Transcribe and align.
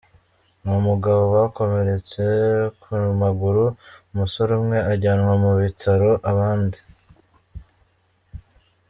numugabo 0.63 1.21
bakomeretse 1.35 2.23
ku 2.81 2.89
maguru, 3.21 3.63
umusore 4.11 4.51
umwe 4.59 4.77
ajyanwa 4.91 5.33
mu 5.43 5.51
bitaro, 5.61 6.09
abandi. 6.31 6.77